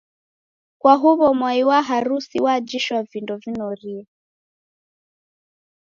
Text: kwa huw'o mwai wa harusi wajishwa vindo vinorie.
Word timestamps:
kwa 0.81 0.93
huw'o 1.01 1.29
mwai 1.39 1.61
wa 1.69 1.79
harusi 1.89 2.37
wajishwa 2.45 2.99
vindo 3.09 3.35
vinorie. 3.37 4.07